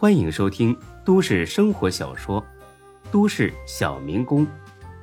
[0.00, 0.74] 欢迎收听
[1.04, 2.40] 都市生活小说
[3.12, 4.46] 《都市小民工》，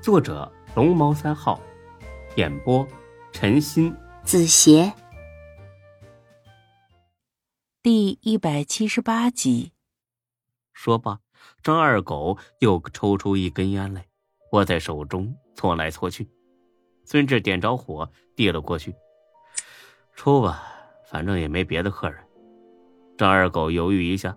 [0.02, 1.62] 作者龙猫三号，
[2.36, 2.84] 演播
[3.32, 4.92] 陈鑫、子邪，
[7.84, 9.72] 第一百七十八集。
[10.74, 11.20] 说罢，
[11.62, 14.08] 张二狗又抽出一根烟来，
[14.54, 16.28] 握在手中搓来搓去。
[17.06, 18.96] 孙志点着火，递了过去
[20.18, 20.64] ：“抽吧，
[21.06, 22.20] 反正也没别的客人。”
[23.16, 24.36] 张二狗犹豫一下，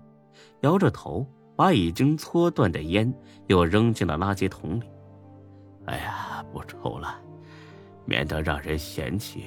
[0.61, 3.12] 摇着头，把已经搓断的烟
[3.46, 4.84] 又扔进了垃圾桶里。
[5.86, 7.20] “哎呀，不抽了，
[8.05, 9.45] 免得让人嫌弃。”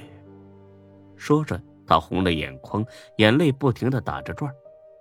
[1.16, 2.84] 说着，他红了眼眶，
[3.18, 4.52] 眼泪不停的打着转。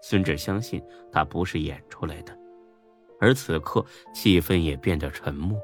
[0.02, 2.38] 孙志相信他不是演出来的，
[3.20, 5.58] 而此刻气氛也变得沉默。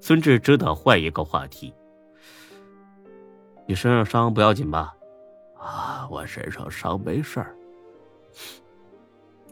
[0.00, 1.74] 孙志只得换一个话题
[3.66, 4.94] ：“你身上伤不要紧吧
[5.58, 7.54] ？”“啊，我身上伤没事儿。”“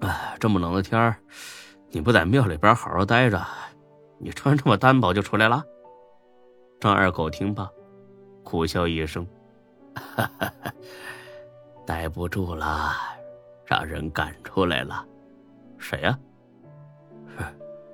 [0.00, 1.16] 哎，这么冷的天儿，
[1.90, 3.44] 你不在庙里边好好待着，
[4.18, 5.64] 你穿这么单薄就出来了？”
[6.78, 7.68] 张二狗听罢，
[8.44, 9.26] 苦笑一声
[9.96, 10.52] ：“哈哈，
[11.86, 12.92] 待不住了，
[13.64, 15.04] 让人赶出来了。
[15.78, 16.18] 谁呀？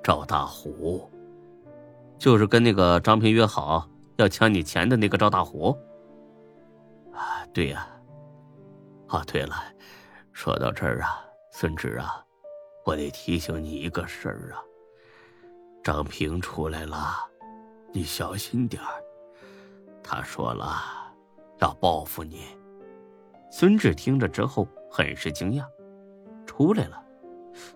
[0.03, 1.09] 赵大虎。”
[2.19, 5.69] 就是跟那个张平约好要抢你钱的那个赵大虎。
[7.13, 7.87] 啊，对呀。
[9.07, 9.55] 哦，对了，
[10.33, 11.22] 说到这儿啊，
[11.55, 12.19] 孙志啊，
[12.83, 14.57] 我得提醒你一个事儿啊。
[15.83, 17.13] 张平出来了，
[17.91, 19.03] 你小心点儿。
[20.01, 20.81] 他说了，
[21.59, 22.45] 要报复你。
[23.51, 25.63] 孙志听着之后很是惊讶。
[26.47, 26.99] 出来了，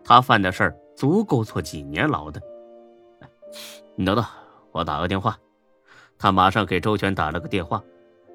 [0.03, 2.41] 他犯的事儿足够坐几年牢的。
[3.95, 4.25] 你等等，
[4.72, 5.38] 我打个电话。
[6.17, 7.84] 他马上给周全打了个电话。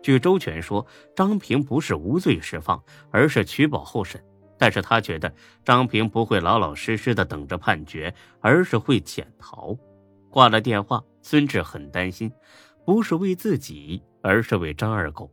[0.04, 4.24] 据周全说，张平不是无罪释放，而是取保候审。
[4.62, 9.76] 但是他觉得张平不会老老实实的等着判决，而是会潜逃。
[10.30, 12.30] 挂了电话，孙志很担心，
[12.84, 15.28] 不是为自己，而是为张二狗。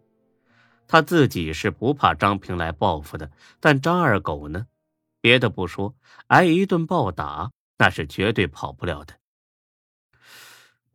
[0.87, 3.29] 他自己是不怕张平来报复的，
[3.59, 4.65] 但张二狗呢？
[5.21, 9.13] 别的不说，挨一顿暴打，那是绝对跑不了的。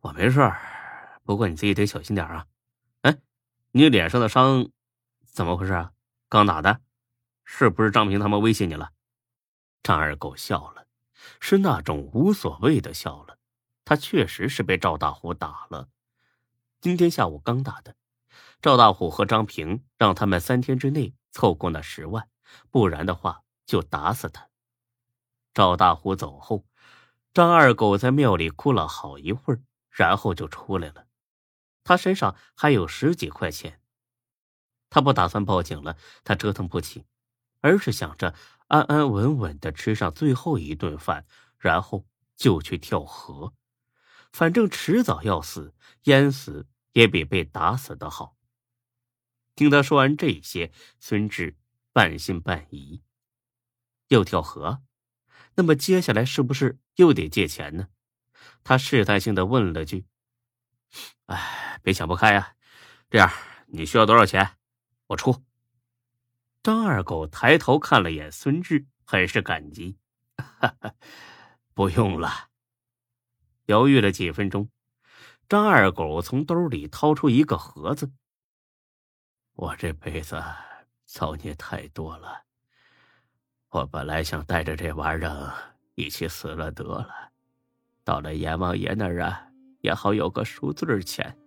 [0.01, 0.51] 我没事，
[1.23, 2.45] 不过你自己得小心点啊！
[3.03, 3.15] 哎，
[3.71, 4.67] 你脸上的伤
[5.23, 5.91] 怎么回事啊？
[6.27, 6.81] 刚打的，
[7.45, 8.91] 是不是张平他们威胁你了？
[9.81, 10.87] 张二狗笑了，
[11.39, 13.37] 是那种无所谓的笑了。
[13.85, 15.87] 他确实是被赵大虎打了，
[16.81, 17.95] 今天下午刚打的。
[18.61, 22.27] 赵大虎和张平让他们三天之内凑够那十万，
[22.69, 24.49] 不然的话就打死他。
[25.53, 26.65] 赵大虎走后，
[27.33, 29.61] 张二狗在庙里哭了好一会儿。
[29.97, 31.07] 然后就出来了，
[31.85, 33.79] 他身上还有十几块钱。
[34.89, 35.95] 他不打算报警了，
[36.25, 37.05] 他折腾不起，
[37.65, 38.35] 而是想着
[38.67, 41.25] 安安稳稳的吃上最后一顿饭，
[41.57, 42.05] 然后
[42.35, 43.55] 就去跳河。
[44.31, 48.37] 反正迟早要死，淹死也比被打死的好。
[49.55, 51.57] 听他说完这些，孙志
[51.91, 53.01] 半信半疑。
[54.09, 54.83] 又跳河？
[55.55, 57.87] 那么接下来是不是又得借钱呢？
[58.63, 60.05] 他试探性的问了句
[61.25, 62.55] ：“哎，别想不开呀，
[63.09, 63.31] 这样
[63.65, 64.51] 你需要多少钱，
[65.07, 65.43] 我出。”
[66.65, 69.99] 张二狗抬头看了眼孙志，很是感激
[70.35, 70.95] ：“哈哈，
[71.75, 72.49] 不用了。”
[73.69, 74.67] 犹豫了几分钟，
[75.47, 78.11] 张二狗从兜里掏出一个盒子
[79.53, 80.43] ：“我这辈子
[81.05, 82.45] 造孽太多了，
[83.69, 85.53] 我本来想带着这玩意儿
[85.93, 87.29] 一起死了得了。”
[88.03, 89.49] 到了阎王爷那儿啊，
[89.81, 91.37] 也好有个赎罪钱。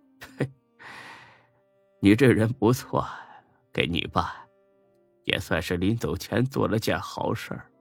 [1.99, 3.05] 你这人不错，
[3.73, 4.45] 给你吧，
[5.29, 7.71] 也算是临走前做了件好事儿。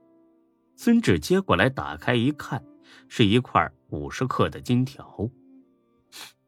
[0.76, 2.64] 孙志接过来，打开一看，
[3.08, 5.28] 是一块五十克的金条。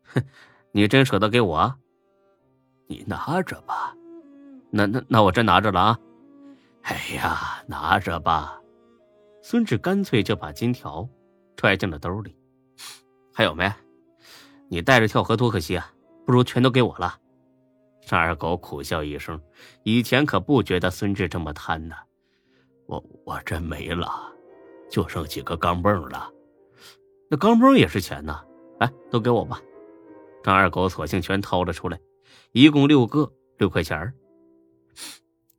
[0.05, 0.23] 哼，
[0.73, 1.75] 你真舍得给我？
[2.87, 3.95] 你拿着吧。
[4.71, 5.99] 那那那我真拿着了啊。
[6.83, 8.61] 哎呀，拿着吧。
[9.43, 11.09] 孙志干脆就把金条。
[11.57, 12.35] 揣进了兜里，
[13.35, 13.71] 还有没？
[14.71, 15.93] 你带着跳河多可惜啊！
[16.25, 17.20] 不如全都给我了。
[18.03, 19.41] 张二狗苦笑一声，
[19.85, 21.95] 以前可不觉得孙志这么贪呢。
[22.87, 24.11] 我我真没了，
[24.91, 26.31] 就剩几个钢镚了。
[27.29, 28.43] 那钢镚也是钱呢，
[28.81, 29.61] 来，都给我吧。
[30.43, 32.01] 张二狗索性全掏了出来，
[32.53, 34.13] 一共六个，六块钱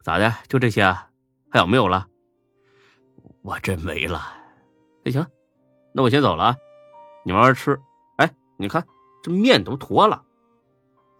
[0.01, 0.33] 咋的？
[0.49, 0.83] 就这些？
[1.49, 2.07] 还有没有了？
[3.43, 4.21] 我真没了。
[5.03, 5.25] 那行。
[5.93, 6.57] 那我先走了啊，
[7.23, 7.79] 你慢慢吃。
[8.17, 8.85] 哎，你看
[9.21, 10.23] 这面都坨了。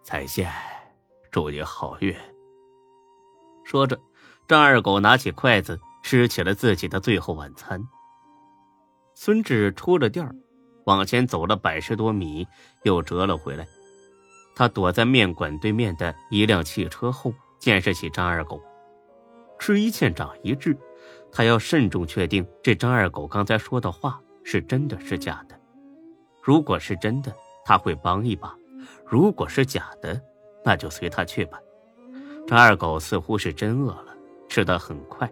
[0.02, 0.50] 再见，
[1.32, 2.14] 祝你好运。
[3.64, 3.98] 说着，
[4.46, 7.82] 张二狗拿起筷子吃起了自己的最后晚餐。
[9.14, 10.36] 孙志出了店儿，
[10.84, 12.46] 往前走了百十多米，
[12.82, 13.66] 又折了回来。
[14.54, 18.60] 他躲在面馆对面的一辆汽车后，监视起张二狗。
[19.58, 20.76] 吃一堑长一智，
[21.32, 25.58] 他要慎重确定这张二狗刚才说的话是真的是假的。
[26.42, 27.34] 如果是真的，
[27.64, 28.54] 他会帮一把；
[29.06, 30.20] 如果是假的，
[30.64, 31.60] 那就随他去吧。
[32.46, 34.16] 张二狗似乎是真饿了，
[34.48, 35.30] 吃得很快，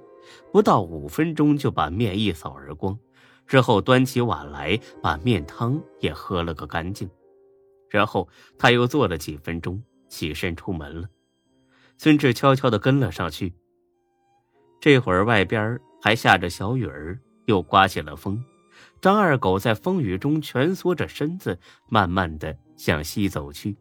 [0.52, 2.98] 不到五分钟就把面一扫而光，
[3.46, 7.10] 之后端起碗来，把面汤也喝了个干净。
[7.88, 11.08] 然后他又坐了几分钟，起身出门了。
[11.98, 13.52] 孙志悄悄地跟了上去。
[14.80, 18.42] 这会儿外边还下着小雨儿，又刮起了风。
[19.02, 23.76] 张二狗在风雨中蜷缩着身子，慢慢的向西走去。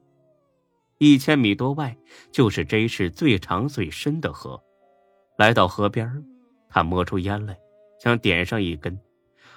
[1.00, 1.98] 一千米多外
[2.30, 4.62] 就是这市最长最深的河。
[5.38, 6.24] 来到河边，
[6.70, 7.58] 他摸出烟来，
[8.02, 9.00] 想点上一根。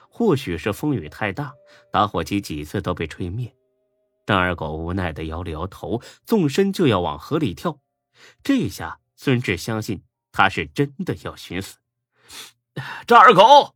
[0.09, 1.53] 或许是风雨太大，
[1.91, 3.53] 打火机几次都被吹灭。
[4.25, 7.81] 张二狗无奈的摇了摇头，纵身就要往河里跳。
[8.45, 11.79] 这下孙志相信他是真的要寻死。
[13.07, 13.75] 张二狗。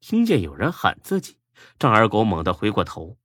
[0.00, 1.36] 听见有人喊自己，
[1.78, 3.18] 张二狗猛地回过头，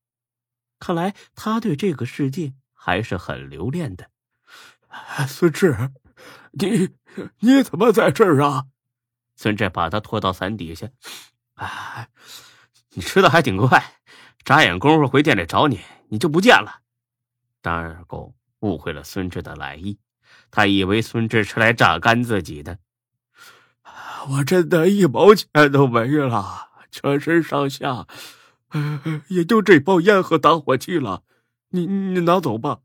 [0.79, 4.09] 看来他对这个世界还是很留恋的。
[5.27, 5.91] 孙志，
[6.51, 6.89] 你
[7.39, 8.63] 你怎么在这儿啊？
[9.35, 10.87] 孙志把他拖到伞底下。
[11.55, 12.09] 哎，
[12.91, 13.95] 你吃的还挺快，
[14.45, 16.79] 眨眼功夫回店里找你，你就不见了。
[17.61, 19.99] 张二狗误会了孙志的来意，
[20.49, 22.79] 他以为孙志是来榨干自己的。
[24.29, 26.69] 我真的一毛钱都没了。
[26.91, 28.07] 全身上下，
[29.27, 31.21] 也就这包烟和打火机了，
[31.69, 32.79] 你你拿走吧。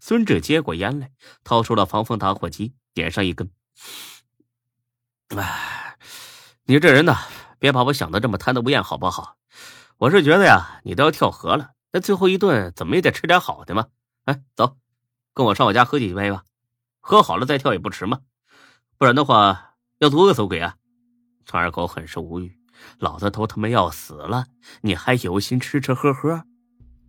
[0.00, 1.10] 孙志接过烟来，
[1.44, 3.50] 掏出了防风打火机，点上一根。
[5.36, 5.96] 哎，
[6.64, 7.16] 你这人呐，
[7.58, 9.36] 别把我想的这么贪得无厌，好不好？
[9.98, 13.88] 我是觉得呀，你都要跳河了，那最后一顿怎么也得吃点好的嘛。
[14.24, 14.78] 哎，走，
[15.34, 16.44] 跟我上我家喝几杯吧，
[17.00, 18.20] 喝好了再跳也不迟嘛。
[18.96, 20.76] 不然的话，要多饿死鬼啊！
[21.44, 22.58] 张二狗很是无语。
[22.98, 24.46] 老子都他妈要死了，
[24.82, 26.44] 你还有心吃吃喝喝？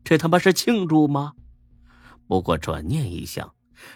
[0.04, 1.34] 这他妈是庆祝吗？
[2.28, 3.54] 不过转念一想，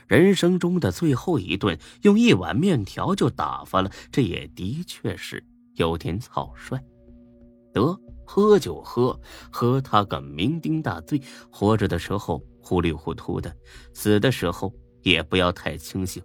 [0.08, 5.44] 人生中的最后一顿用一碗面条就打发了，这也的确是
[5.76, 6.80] 有点草率。
[7.74, 9.20] 得，喝就喝，
[9.52, 11.22] 喝他个酩酊大醉。
[11.52, 13.56] 活着的时候糊里糊涂的，
[13.94, 16.24] 死的时候也不要太清醒。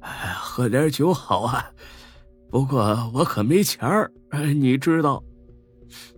[0.00, 1.70] 哎，喝点酒好啊。
[2.50, 4.10] 不过我可没钱儿，
[4.54, 5.22] 你知道。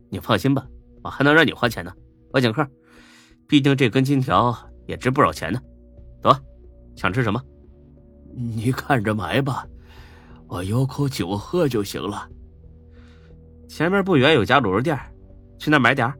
[0.08, 0.66] 你放心吧，
[1.02, 1.92] 我还能让你花钱呢。
[2.32, 2.66] 我请客，
[3.48, 4.56] 毕竟这根金条
[4.86, 5.60] 也值不少钱呢。
[6.22, 6.34] 走，
[6.96, 7.42] 想吃什么？
[8.34, 9.66] 你看着买吧，
[10.46, 12.28] 我有口酒喝就行了。
[13.68, 14.98] 前面不远有家卤肉店，
[15.58, 16.12] 去那买点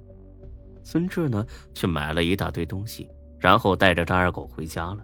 [0.83, 3.09] 孙志呢，去买了一大堆东西，
[3.39, 4.99] 然后带着张二狗回家了。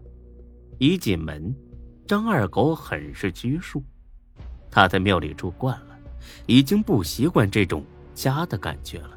[0.79, 1.55] 一进门，
[2.07, 3.83] 张二狗很是拘束。
[4.71, 5.99] 他在庙里住惯了，
[6.47, 9.16] 已经不习惯这种家的感觉了。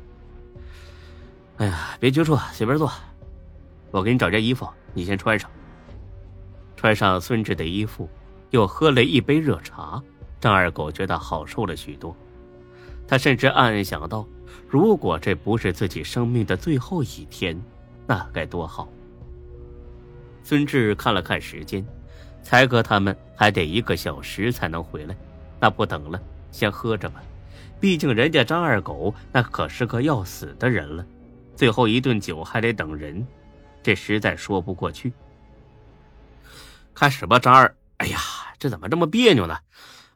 [1.60, 2.90] 哎呀，别拘束，随便坐。
[3.92, 5.52] 我给你找件衣服，你先穿上。
[6.78, 8.10] 穿上孙志的衣服，
[8.52, 10.02] 又喝了一杯热茶，
[10.40, 12.16] 张二狗觉得好受了许多。
[13.06, 14.26] 他甚至暗暗想到，
[14.70, 17.62] 如果这不是自己生命的最后一天，
[18.08, 18.88] 那该多好。
[20.42, 21.86] 孙志看了看时间，
[22.42, 25.18] 才哥他们还得一个小时才能回来。
[25.60, 26.18] 那不等了，
[26.52, 27.22] 先喝着吧。
[27.82, 31.06] 毕竟人家张二狗那可是个要死的人了，
[31.60, 33.28] 最后一顿酒还得等人，
[33.84, 35.12] 这实在说不过去。
[36.94, 37.76] 开始吧，张二。
[37.98, 38.18] 哎呀，
[38.58, 39.60] 这怎么这么别扭呢？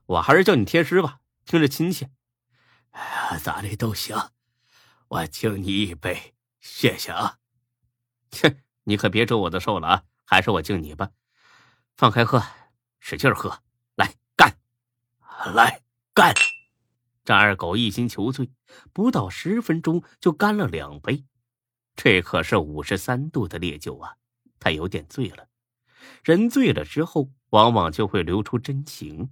[0.05, 2.09] 我还是叫你天师吧，听着亲切。
[2.91, 4.15] 哎呀，咋的都行。
[5.09, 7.39] 我敬你一杯，谢谢啊。
[8.31, 10.03] 切，你可别折我的寿了啊！
[10.23, 11.09] 还是我敬你吧。
[11.97, 12.41] 放开喝，
[13.01, 13.59] 使劲喝。
[13.95, 16.33] 来干！
[17.25, 18.49] 张二狗一心求醉，
[18.93, 21.25] 不到十分钟就干了两杯。
[21.95, 24.15] 这可是五十三度的烈酒啊！
[24.59, 25.47] 他有点醉了。
[26.23, 29.29] 人醉了之后，往往就会流出真情。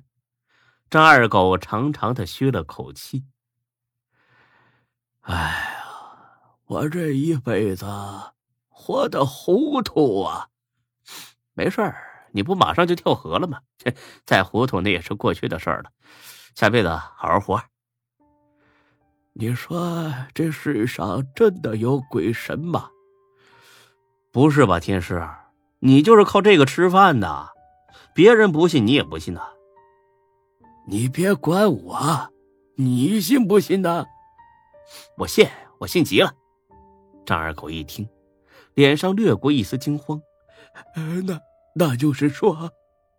[0.90, 3.26] 张二狗长长的吁了口气
[5.22, 7.86] ：“哎呀，我这一辈子
[8.68, 10.50] 活得糊涂啊！
[11.54, 13.60] 没事儿。”你不马上就跳河了吗？
[14.26, 15.92] 再糊涂那也是过去的事了。
[16.56, 17.62] 下辈子好好活。
[19.42, 22.92] 你说这世上真的有鬼神吗？
[24.32, 25.28] 不是吧，天师，
[25.80, 27.50] 你就是靠这个吃饭的，
[28.14, 29.42] 别人不信你也不信呐。
[30.86, 32.32] 你别管我，
[32.76, 34.06] 你信不信呢？
[35.18, 35.48] 我信，
[35.80, 36.32] 我信极了。
[37.26, 38.08] 张二狗一听，
[38.76, 40.22] 脸上掠过一丝惊慌。
[40.94, 41.40] 呃，那
[41.74, 42.70] 那就是说，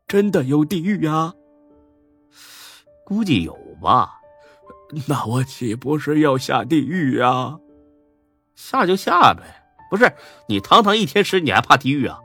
[0.06, 1.34] 真的有地狱啊？
[3.04, 4.20] 估计有吧。
[5.08, 7.58] 那我岂不是要下地狱啊？
[8.54, 9.42] 下就下呗。
[9.90, 10.10] 不是
[10.48, 12.18] 你堂堂一天师，你还怕地狱啊？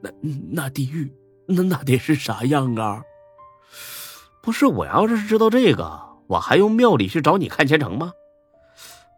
[0.00, 0.10] 那
[0.50, 1.12] 那地狱，
[1.46, 3.02] 那那得是啥样啊？
[4.42, 8.12] 不是我要是知道这个，我还用庙里去找你看前程吗？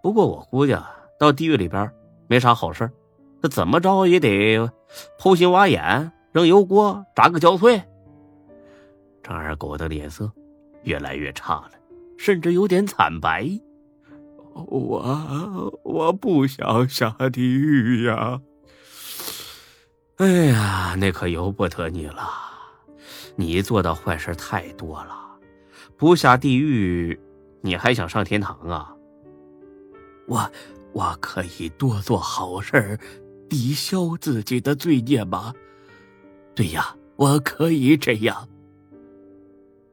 [0.03, 1.91] 不过我估计啊到地狱里边
[2.29, 2.89] 没啥好事
[3.41, 4.71] 那怎么着也得
[5.19, 7.83] 剖心挖眼、扔油锅、炸个焦脆。
[9.23, 10.31] 张二狗的脸色
[10.85, 11.71] 越来越差了，
[12.17, 13.49] 甚至有点惨白。
[14.55, 18.41] 我我不想下地狱呀！
[20.17, 22.27] 哎呀，那可由不得你了，
[23.35, 25.15] 你做的坏事太多了，
[25.99, 27.21] 不下地狱，
[27.61, 28.95] 你还想上天堂啊？
[30.27, 30.51] 我
[30.93, 32.99] 我可以多做好事
[33.51, 35.53] 抵消自己的罪孽吗？
[36.55, 38.49] 对呀，我可以这样。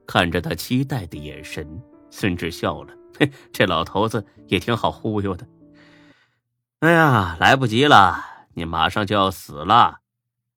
[0.08, 1.68] 看着他期待的眼神，
[2.14, 2.94] 孙志笑了。
[3.20, 5.48] 嘿，这老头子也挺好忽悠的。
[6.80, 10.02] 哎呀，来不及了，你马上就要死了。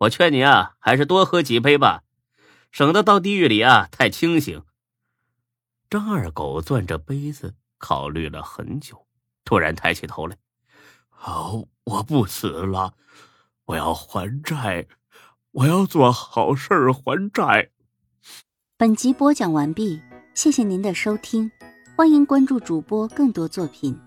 [0.01, 2.03] 我劝你啊，还是多喝几杯吧，
[2.71, 4.63] 省得到地狱里啊太清醒。
[5.89, 9.07] 张二狗攥着杯子，考虑了很久，
[9.43, 10.37] 突然抬起头来
[11.09, 12.93] ：“好，我不死了，
[13.65, 14.87] 我要还债，
[15.53, 17.71] 我要做好事还债。”
[18.77, 20.03] 本集播讲完毕，
[20.37, 21.51] 谢谢您的收听。
[21.97, 23.99] 欢迎关注主播更多作品。